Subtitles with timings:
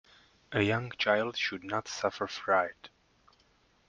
[0.51, 2.89] A young child should not suffer fright.